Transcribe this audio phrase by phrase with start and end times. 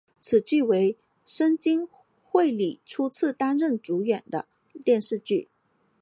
[0.19, 0.97] 此剧为
[1.27, 1.87] 深津
[2.23, 4.47] 绘里初次担任主演的
[4.83, 5.47] 电视剧。